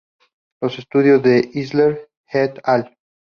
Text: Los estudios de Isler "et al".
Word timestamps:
Los 0.61 0.79
estudios 0.79 1.21
de 1.21 1.51
Isler 1.53 2.09
"et 2.27 2.59
al". 2.63 2.97